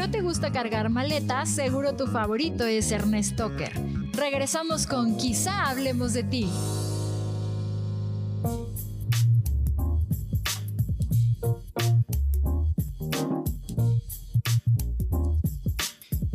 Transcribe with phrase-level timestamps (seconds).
[0.00, 3.70] no te gusta cargar maletas, seguro tu favorito es Ernest Tucker.
[4.14, 6.48] Regresamos con Quizá hablemos de ti.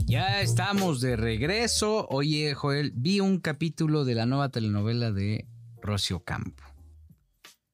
[0.05, 2.05] Ya estamos de regreso.
[2.11, 5.47] Oye, Joel, vi un capítulo de la nueva telenovela de
[5.81, 6.63] Rocio Campo.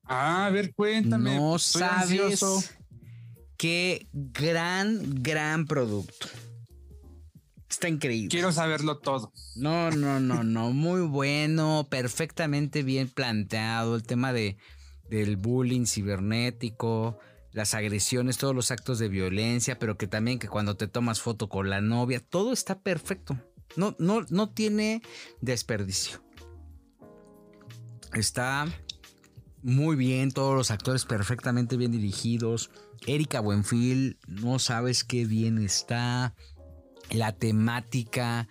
[0.05, 1.35] Ah, a ver, cuéntame.
[1.35, 2.80] No Estoy sabes ansioso.
[3.61, 6.25] Qué gran, gran producto.
[7.69, 8.29] Está increíble.
[8.29, 9.31] Quiero saberlo todo.
[9.55, 10.71] No, no, no, no.
[10.71, 13.95] Muy bueno, perfectamente bien planteado.
[13.95, 14.57] El tema de,
[15.11, 17.19] del bullying cibernético,
[17.51, 21.47] las agresiones, todos los actos de violencia, pero que también que cuando te tomas foto
[21.47, 23.37] con la novia, todo está perfecto.
[23.75, 25.03] No, no, no tiene
[25.39, 26.23] desperdicio.
[28.11, 28.65] Está
[29.61, 32.71] muy bien, todos los actores perfectamente bien dirigidos.
[33.07, 36.33] Erika Buenfil, no sabes qué bien está.
[37.09, 38.47] La temática,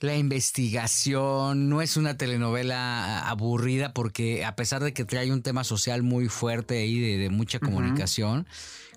[0.00, 5.64] la investigación, no es una telenovela aburrida porque a pesar de que trae un tema
[5.64, 8.46] social muy fuerte ahí de, de mucha comunicación,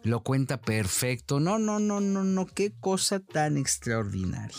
[0.04, 1.40] lo cuenta perfecto.
[1.40, 4.56] No, no, no, no, no, qué cosa tan extraordinaria.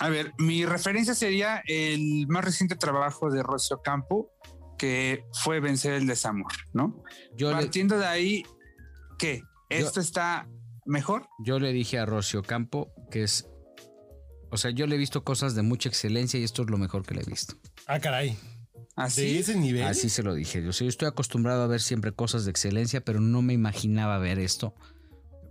[0.00, 4.30] A ver, mi referencia sería el más reciente trabajo de Rocio Campo,
[4.78, 7.02] que fue Vencer el Desamor, ¿no?
[7.36, 8.44] Yo le- Partiendo de ahí,
[9.18, 9.42] ¿qué?
[9.68, 10.48] ¿Esto está
[10.86, 11.28] mejor?
[11.44, 13.46] Yo le dije a Rocio Campo que es.
[14.50, 17.04] O sea, yo le he visto cosas de mucha excelencia y esto es lo mejor
[17.04, 17.54] que le he visto.
[17.86, 18.36] Ah, caray.
[18.96, 19.22] Así.
[19.22, 19.84] De ese nivel.
[19.84, 20.62] Así se lo dije.
[20.64, 24.18] Yo, sé, yo estoy acostumbrado a ver siempre cosas de excelencia, pero no me imaginaba
[24.18, 24.74] ver esto.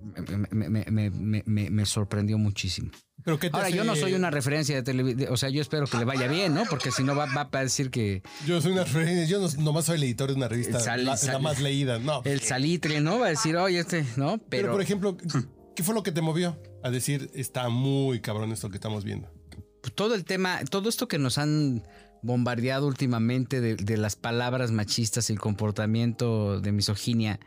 [0.02, 2.92] Me, me- me- me- me- me- me sorprendió muchísimo.
[3.24, 5.62] Pero ¿qué te Ahora, hace- yo no soy una referencia de televisión, o sea, yo
[5.62, 6.64] espero que le vaya bien, ¿no?
[6.70, 9.26] Porque si no va, va a decir que Yo soy una referencia.
[9.26, 10.80] Yo no- nomás soy el editor de una revista.
[10.80, 12.00] Sal- la, sal- la más leída.
[12.00, 12.22] No.
[12.26, 13.20] el salitre, ¿no?
[13.20, 14.38] Va a decir, oye, este, ¿no?
[14.38, 15.18] pero, Pero, por ejemplo,
[15.76, 19.30] ¿qué fue lo que te movió a decir está muy cabrón esto que estamos viendo?
[19.96, 21.82] todo el tema, todo esto que nos han
[22.22, 27.40] bombardeado últimamente de, de las palabras machistas y el comportamiento de misoginia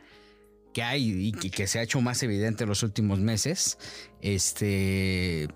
[0.73, 3.77] que hay y que, que se ha hecho más evidente en los últimos meses,
[4.21, 5.47] este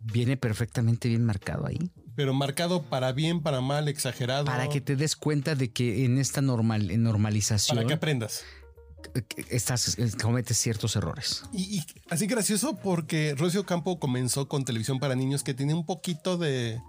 [0.00, 1.90] viene perfectamente bien marcado ahí.
[2.14, 4.46] Pero marcado para bien, para mal, exagerado.
[4.46, 8.44] Para que te des cuenta de que en esta normal, en normalización Para que aprendas.
[9.50, 11.42] estás, cometes ciertos errores.
[11.52, 15.84] Y, y así gracioso porque Rocio Campo comenzó con televisión para niños que tiene un
[15.84, 16.80] poquito de,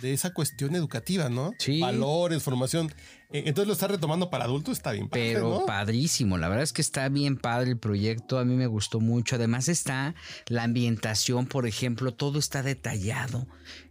[0.00, 1.52] de esa cuestión educativa, ¿no?
[1.58, 1.80] Sí.
[1.80, 2.92] Valores, formación.
[3.30, 5.08] Eh, Entonces lo está retomando para adultos, está bien.
[5.08, 5.66] padre, Pero ¿no?
[5.66, 9.36] padrísimo, la verdad es que está bien padre el proyecto, a mí me gustó mucho.
[9.36, 10.14] Además está
[10.46, 13.46] la ambientación, por ejemplo, todo está detallado.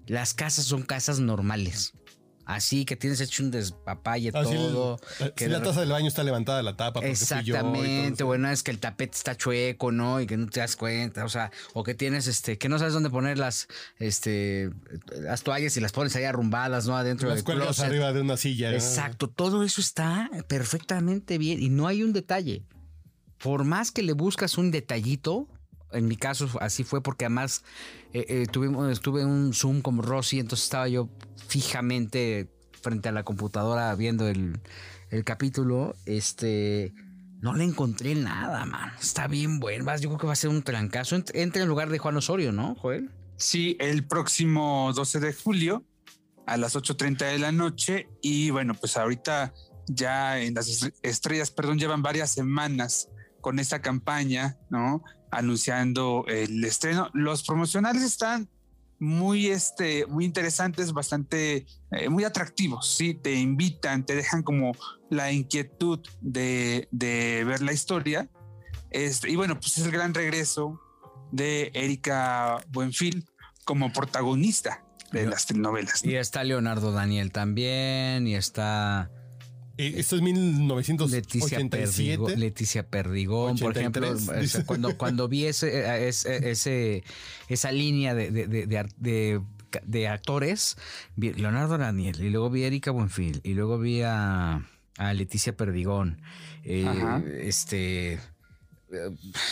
[0.07, 1.93] Las casas son casas normales.
[2.45, 4.99] Así que tienes hecho un despapalle Así todo.
[5.19, 7.01] el- que si la de taza del baño está levantada la tapa.
[7.01, 10.19] porque fui yo y todo Exactamente, bueno, es que el tapete está chueco, ¿no?
[10.21, 12.93] Y que no te das cuenta, o sea, o que tienes este, que no sabes
[12.93, 13.67] dónde poner las,
[13.99, 14.71] este,
[15.21, 16.97] las toallas y las pones ahí arrumbadas, ¿no?
[16.97, 17.85] Adentro Las del cuelgas closet.
[17.85, 18.69] arriba de una silla.
[18.71, 18.75] ¿no?
[18.75, 22.63] Exacto, todo eso está perfectamente bien y no hay un detalle.
[23.37, 25.47] Por más que le buscas un detallito,
[25.93, 27.63] en mi caso así fue porque además
[28.13, 31.09] eh, eh, tuvimos, estuve en un Zoom con Rosy, entonces estaba yo
[31.47, 32.49] fijamente
[32.81, 34.59] frente a la computadora viendo el,
[35.09, 36.93] el capítulo, este...
[37.41, 38.91] No le encontré nada, man.
[39.01, 39.83] Está bien bueno.
[39.97, 41.15] Yo creo que va a ser un trancazo.
[41.17, 43.09] Ent- Entra en lugar de Juan Osorio, ¿no, Joel?
[43.35, 45.83] Sí, el próximo 12 de julio
[46.45, 48.07] a las 8.30 de la noche.
[48.21, 49.55] Y bueno, pues ahorita
[49.87, 53.09] ya en las estre- estrellas, perdón, llevan varias semanas
[53.41, 55.03] con esta campaña, ¿no?
[55.31, 57.09] Anunciando el estreno.
[57.13, 58.49] Los promocionales están
[58.99, 63.15] muy, este, muy interesantes, bastante, eh, muy atractivos, ¿sí?
[63.15, 64.73] Te invitan, te dejan como
[65.09, 68.29] la inquietud de, de ver la historia.
[68.91, 70.79] Este, y bueno, pues es el gran regreso
[71.31, 73.25] de Erika Buenfil
[73.65, 76.05] como protagonista de las telenovelas.
[76.05, 76.11] ¿no?
[76.11, 79.09] Y está Leonardo Daniel también, y está...
[79.77, 81.69] Eh, Esto es Leticia 1987.
[81.69, 87.03] Perdigón, Leticia Perdigón, por ejemplo, 83, o sea, cuando, cuando vi ese, ese- ese-
[87.47, 89.41] esa línea de, de- de- de ar- de-
[89.85, 90.75] de actores,
[91.15, 95.55] vi Leonardo Daniel, y luego vi a Erika Buenfil, y luego vi a, a Leticia
[95.55, 96.21] Perdigón.
[96.63, 97.23] Eh, Ajá.
[97.39, 98.19] este eh,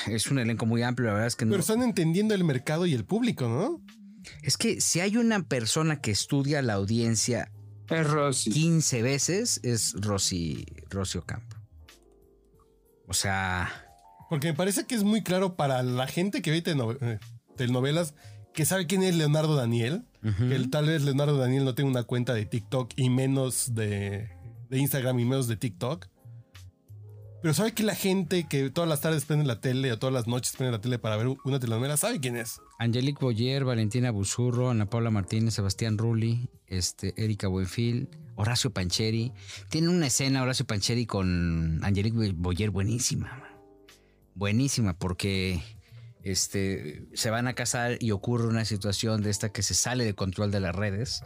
[0.07, 1.51] es un elenco muy amplio, la verdad es que no.
[1.51, 3.81] Pero están entendiendo el mercado y el público, ¿no?
[4.43, 7.49] Es que si hay una persona que estudia la audiencia
[7.89, 8.51] Es Rosy.
[8.51, 11.55] 15 veces, es Rosy, Rosy Ocampo.
[13.07, 13.71] O sea.
[14.29, 17.19] Porque me parece que es muy claro para la gente que ve eh,
[17.57, 18.13] telenovelas
[18.53, 20.05] que sabe quién es Leonardo Daniel.
[20.21, 24.29] Que el- tal vez Leonardo Daniel no tenga una cuenta de TikTok y menos de,
[24.69, 26.07] de Instagram y menos de TikTok.
[27.41, 30.27] Pero sabe que la gente que todas las tardes prende la tele o todas las
[30.27, 32.59] noches prende la tele para ver una telenovela, ¿sabe quién es?
[32.79, 39.33] Angelique Boyer, Valentina Busurro, Ana Paula Martínez, Sebastián Rulli, este, Erika Buenfil, Horacio Pancheri.
[39.69, 43.43] Tienen una escena, Horacio Pancheri, con Angelique Boyer buenísima.
[44.33, 45.61] Buenísima, porque
[46.23, 50.13] este, se van a casar y ocurre una situación de esta que se sale de
[50.15, 51.21] control de las redes.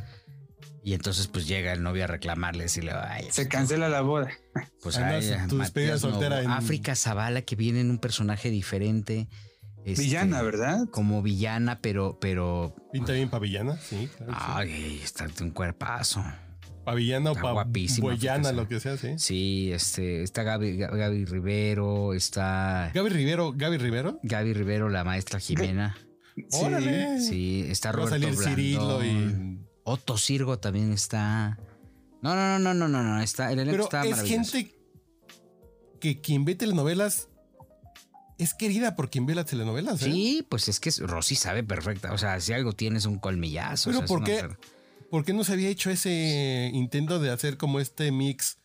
[0.83, 4.29] Y entonces pues llega el novio a reclamarle y le ay, Se cancela la boda.
[4.81, 8.49] pues Además, ay, tu despedida Matías soltera en- África Zavala que viene en un personaje
[8.49, 9.27] diferente.
[9.85, 10.87] Este, Villana, ¿verdad?
[10.91, 14.09] Como villana, pero, pero Pinta bien pavillana, sí.
[14.17, 14.39] claro sí.
[14.41, 16.23] Ay, está de un cuerpazo.
[16.85, 18.53] Pavillana o fíjese.
[18.53, 19.13] lo que sea, sí.
[19.17, 24.19] Sí, este, está Gaby, Gaby Rivero, está Gaby Rivero, Gaby Rivero.
[24.23, 25.97] Gaby Rivero, la maestra Jimena.
[26.51, 27.19] Órale.
[27.21, 29.59] Sí, está Va a Roberto salir Cirilo Blandón.
[29.61, 29.67] y.
[29.83, 31.57] Otto Sirgo también está.
[32.21, 33.51] No, no, no, no, no, no, está.
[33.51, 34.51] El elenco Pero está es maravilloso.
[34.51, 34.75] gente
[35.99, 37.29] que quien ve telenovelas
[38.43, 40.01] es querida por quien ve las telenovelas.
[40.01, 40.05] ¿eh?
[40.05, 42.13] Sí, pues es que Rosy sabe perfecta.
[42.13, 43.89] O sea, si algo tienes un colmillazo.
[43.89, 44.47] Pero o sea, ¿por qué?
[45.09, 48.57] ¿Por qué no se había hecho ese intento de hacer como este mix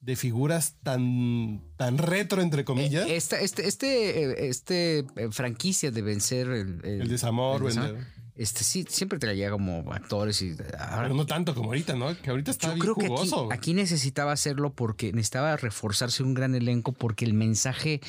[0.00, 3.08] de figuras tan, tan retro, entre comillas?
[3.08, 8.06] Eh, Esta, este, este, este eh, franquicia de vencer el, el desamor, el desamor, vender.
[8.36, 12.16] Este sí, siempre traía como actores y ahora Pero no tanto como ahorita, ¿no?
[12.22, 13.48] Que ahorita está Yo bien creo que aquí, jugoso.
[13.50, 18.00] aquí necesitaba hacerlo porque necesitaba reforzarse un gran elenco porque el mensaje...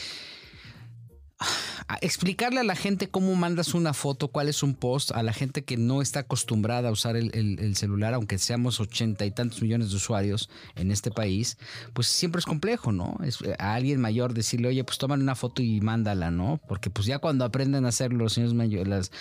[2.02, 5.64] Explicarle a la gente cómo mandas una foto, cuál es un post, a la gente
[5.64, 9.62] que no está acostumbrada a usar el, el- el celular, aunque seamos ochenta y tantos
[9.62, 11.58] millones de usuarios en este país,
[11.94, 13.18] pues siempre es complejo, ¿no?
[13.24, 16.60] Es, eh, a alguien mayor decirle, oye, pues tómale una foto y mándala, ¿no?
[16.68, 19.12] Porque pues ya cuando aprenden a hacerlo los señores mayores, las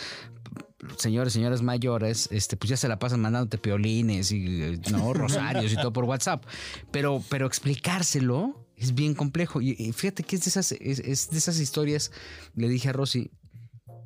[0.99, 5.73] señores, señoras mayores, este, pues ya se la pasan mandándote peolines y eh, no rosarios
[5.73, 6.44] y todo por WhatsApp.
[6.91, 9.61] Pero, pero explicárselo es bien complejo.
[9.61, 12.11] Y, y fíjate que es de esas, es, es de esas historias.
[12.55, 13.31] Le dije a Rosy,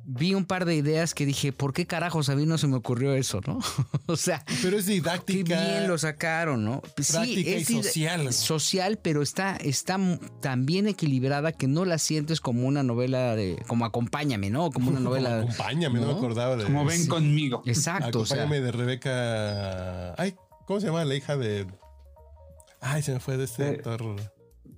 [0.05, 2.75] vi un par de ideas que dije, ¿por qué carajos a mí no se me
[2.75, 3.59] ocurrió eso, no?
[4.07, 5.61] o sea, Pero es Qué didáctica.
[5.61, 6.81] bien lo sacaron, ¿no?
[6.95, 8.33] Pues práctica y social.
[8.33, 9.97] Social, pero está, está
[10.41, 13.63] tan bien equilibrada que no la sientes como una novela de.
[13.67, 14.71] como acompáñame, ¿no?
[14.71, 15.39] Como una novela.
[15.39, 16.65] Acompáñame, no, me acordaba de.
[16.65, 17.07] Como ven Sí.
[17.07, 17.63] conmigo.
[17.65, 18.37] Exacto, o sea.
[18.43, 20.13] Acompáñame de Rebeca.
[20.21, 20.35] Ay,
[20.67, 21.65] ¿cómo se llama la hija de.
[22.81, 24.15] Ay, se me fue de este Eh, actor.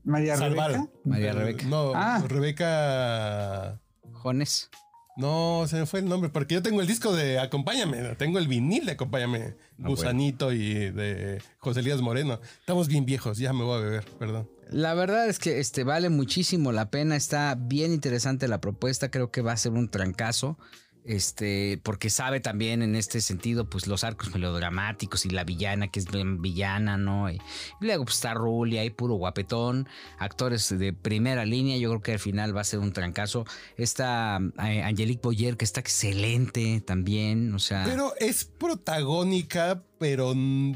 [0.06, 0.36] María.
[0.36, 0.88] Rebeca.
[1.04, 1.66] María Rebeca.
[1.66, 2.24] No, Ah.
[2.28, 3.80] Rebeca.
[4.14, 4.70] Jones.
[5.18, 8.50] No, se me fue el nombre, porque yo tengo el disco de Acompáñame, tengo el
[8.50, 12.42] vinil de Acompáñame, Ah, Gusanito y de José Elías Moreno.
[12.60, 14.50] Estamos bien viejos, ya me voy a beber, perdón.
[14.72, 17.16] La verdad es que este vale muchísimo la pena.
[17.16, 19.10] Está bien interesante la propuesta.
[19.10, 20.58] Creo que va a ser un trancazo.
[21.06, 26.00] Este, porque sabe también en este sentido, pues los arcos melodramáticos y la villana, que
[26.00, 26.08] es
[26.40, 27.30] villana, ¿no?
[27.30, 27.40] Y,
[27.80, 29.88] luego pues, está Rulli ahí, puro guapetón,
[30.18, 31.78] actores de primera línea.
[31.78, 33.46] Yo creo que al final va a ser un trancazo.
[33.78, 37.54] Está eh, Angelique Boyer, que está excelente también.
[37.54, 40.74] O sea, Pero es protagónica, pero mm,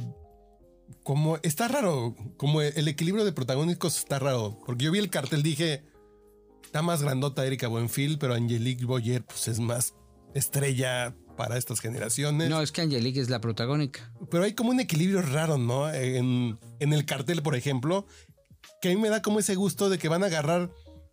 [1.02, 5.42] como está raro, como el equilibrio de protagónicos está raro, porque yo vi el cartel,
[5.42, 5.82] dije,
[6.64, 9.96] está más grandota Erika Buenfil, pero Angelique Boyer pues es más
[10.34, 12.50] estrella para estas generaciones.
[12.50, 14.12] no, es que Angelique es la protagónica.
[14.30, 15.92] Pero hay como un equilibrio raro, ¿no?
[15.92, 18.06] En, en el cartel, por ejemplo,
[18.82, 20.70] que a mí me da como ese gusto de que van a agarrar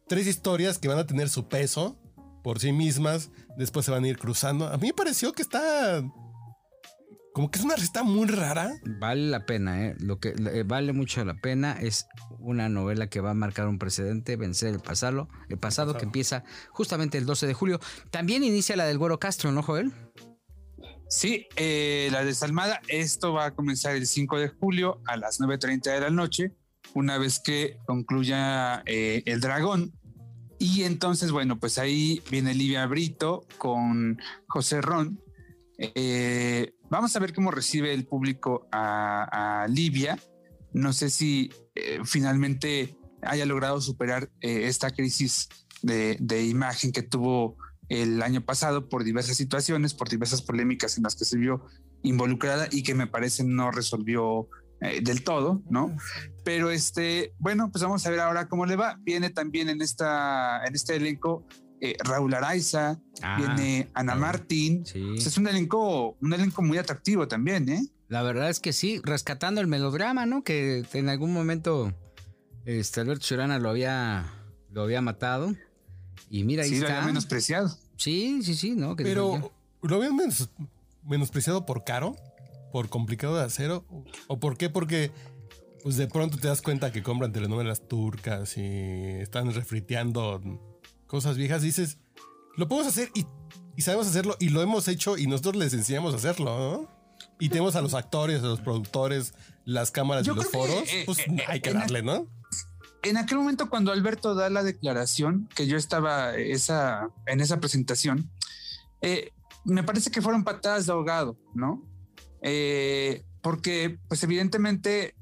[0.09, 1.97] tres historias que van a tener su peso
[2.43, 4.69] por sí mismas, después se van a ir cruzando.
[4.69, 6.03] A mí me pareció que está...
[7.37, 8.73] Como que es una receta muy rara.
[8.99, 9.95] Vale la pena, ¿eh?
[9.99, 12.07] Lo que eh, vale mucho la pena es
[12.39, 16.45] una novela que va a marcar un precedente, vencer el pasado, el pasado, que empieza
[16.71, 17.79] justamente el 12 de julio.
[18.11, 19.93] También inicia la del Güero Castro, ¿no, Joel?
[21.11, 25.93] Sí, eh, la desalmada, esto va a comenzar el 5 de julio a las 9.30
[25.93, 26.53] de la noche,
[26.95, 29.93] una vez que concluya eh, El Dragón.
[30.59, 35.21] Y entonces, bueno, pues ahí viene Livia Brito con José Ron.
[35.79, 40.19] Eh, vamos a ver cómo recibe el público a, a Livia.
[40.73, 45.49] No sé si eh, finalmente haya logrado superar eh, esta crisis
[45.83, 47.57] de, de imagen que tuvo
[47.89, 51.65] el año pasado por diversas situaciones, por diversas polémicas en las que se vio
[52.03, 54.49] involucrada y que me parece no resolvió
[54.81, 55.97] eh, del todo, ¿no?
[56.45, 58.99] Pero este, bueno, pues vamos a ver ahora cómo le va.
[59.03, 61.47] Viene también en esta, en este elenco
[61.91, 64.15] eh, Raúl Araiza, Ah, viene Ana.
[64.15, 64.85] Martín.
[64.87, 65.03] Sí.
[65.03, 67.83] O sea, es un elenco, un elenco muy atractivo también, ¿eh?
[68.09, 70.45] La verdad es que sí, rescatando el melodrama, ¿no?
[70.45, 71.93] Que en algún momento
[72.65, 74.33] este, Alberto Ciurana lo había,
[74.71, 75.55] lo había matado.
[76.31, 76.97] Y mira, ahí Sí, lo está.
[76.99, 77.77] había menospreciado.
[77.97, 78.95] Sí, sí, sí, ¿no?
[78.97, 79.05] Que.
[79.05, 79.53] Pero,
[79.83, 80.51] ¿lo habían menos-
[81.05, 82.17] menospreciado por caro?
[82.73, 83.85] ¿Por complicado de acero?
[84.27, 84.69] ¿O por qué?
[84.71, 85.11] Porque
[85.83, 88.63] Pues de pronto te das cuenta que compran telenovelas turcas y
[89.21, 90.76] están refriteando
[91.07, 91.63] cosas viejas.
[91.63, 91.99] Dices,
[92.57, 93.27] lo podemos hacer y,
[93.77, 96.97] y sabemos hacerlo y lo hemos hecho y nosotros les enseñamos a hacerlo, ¿no?
[97.39, 99.35] Y tenemos a los actores, a los productores,
[99.65, 100.89] las cámaras Yo y los que, foros.
[100.89, 102.27] eh, Pues eh, hay que darle, ¿no?
[103.03, 108.31] En aquel momento, cuando Alberto da la declaración, que yo estaba esa, en esa presentación,
[109.01, 109.33] eh,
[109.65, 111.83] me parece que fueron patadas de ahogado, ¿no?
[112.43, 115.15] Eh, porque, pues evidentemente,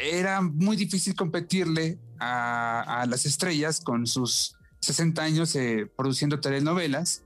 [0.00, 4.55] era muy difícil competirle a, a las estrellas con sus
[4.86, 7.22] 60 años eh, produciendo telenovelas.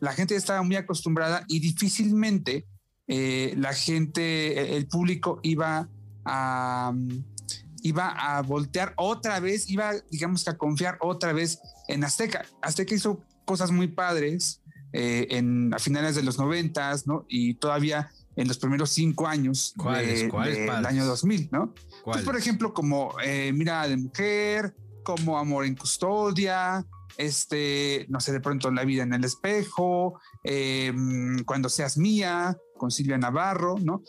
[0.00, 2.66] La gente estaba muy acostumbrada y difícilmente
[3.06, 5.88] eh, la gente, el público iba
[6.24, 6.92] a,
[7.82, 12.44] iba a voltear otra vez, iba, digamos que a confiar otra vez en Azteca.
[12.62, 14.60] Azteca hizo cosas muy padres
[14.92, 17.24] eh, en, a finales de los noventas, ¿no?
[17.28, 20.22] Y todavía en los primeros cinco años ¿Cuáles?
[20.22, 20.86] de- ¿Cuáles del padres?
[20.86, 21.74] año 2000, ¿no?
[22.04, 26.84] Pues, por ejemplo, como eh, Mirada de Mujer, como Amor en Custodia,
[27.16, 30.92] este, no sé, de pronto La vida en el espejo, eh,
[31.46, 34.02] Cuando seas mía, con Silvia Navarro, ¿no?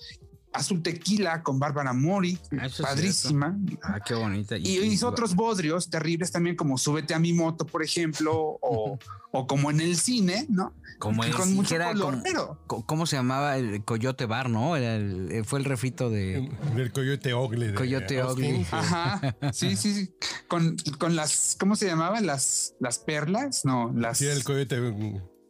[0.54, 3.58] Azul Tequila con Bárbara Mori, Ah, padrísima.
[3.82, 4.58] Ah, qué bonita.
[4.58, 8.98] Y hizo otros bodrios terribles también, como Súbete a mi moto, por ejemplo, o,
[9.32, 10.74] o como en el cine, ¿no?
[11.00, 13.58] Como el, con mucho era color, como- pero co- ¿Cómo se llamaba?
[13.58, 14.76] El Coyote Bar, ¿no?
[14.78, 16.50] Era el- eh, fue el refrito de...
[16.78, 17.68] El coyote Ogle.
[17.70, 18.66] de Coyote sí.
[18.72, 20.14] Ajá, sí, sí, sí.
[20.48, 22.22] Con, con las, ¿cómo se llamaba?
[22.22, 24.20] Las, las perlas, no, las.
[24.20, 24.78] Sí, el coyote,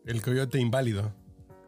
[0.05, 1.13] el coyote inválido.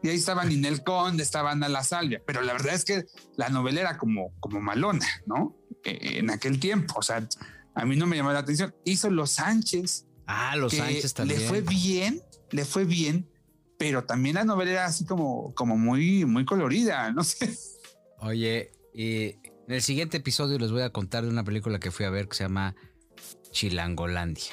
[0.02, 3.48] Y ahí estaba Ninel Conde, estaba Ana La Salvia, pero la verdad es que la
[3.48, 5.56] novela era como, como malona, ¿no?
[5.84, 7.26] Eh, en aquel tiempo, o sea,
[7.74, 8.74] a mí no me llamó la atención.
[8.84, 11.40] Hizo Los Sánchez, Ah, los Sánchez también.
[11.40, 13.28] le fue bien, le fue bien,
[13.78, 17.56] pero también la novela era así como, como muy, muy colorida, no sé.
[18.18, 19.40] Oye, en
[19.72, 22.36] el siguiente episodio les voy a contar de una película que fui a ver que
[22.36, 22.74] se llama
[23.52, 24.52] Chilangolandia.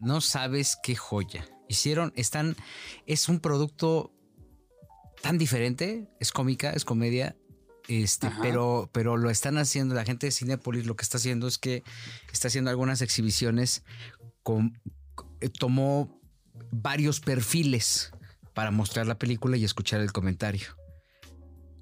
[0.00, 1.46] No sabes qué joya.
[1.68, 2.56] Hicieron, están,
[3.06, 4.12] es un producto
[5.22, 7.36] tan diferente, es cómica, es comedia,
[7.88, 8.40] este, Ajá.
[8.42, 11.82] pero, pero lo están haciendo, la gente de Cinepolis lo que está haciendo es que
[12.32, 13.84] está haciendo algunas exhibiciones
[14.42, 14.80] con,
[15.40, 16.20] eh, tomó
[16.70, 18.12] varios perfiles
[18.54, 20.66] para mostrar la película y escuchar el comentario.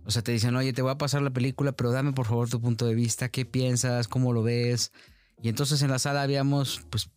[0.07, 2.51] O sea, te dicen, oye, te voy a pasar la película, pero dame por favor
[2.51, 4.93] tu punto de vista, qué piensas, cómo lo ves.
[5.43, 7.11] Y entonces en la sala habíamos, pues,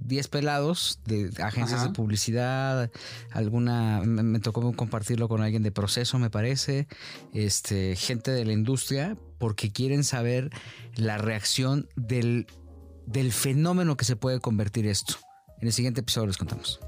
[0.00, 1.88] 10 pelados de agencias Ajá.
[1.88, 2.90] de publicidad,
[3.30, 6.88] alguna, me, me tocó compartirlo con alguien de proceso, me parece,
[7.32, 10.50] este, gente de la industria, porque quieren saber
[10.94, 12.46] la reacción del,
[13.06, 15.14] del fenómeno que se puede convertir esto.
[15.60, 16.80] En el siguiente episodio les contamos.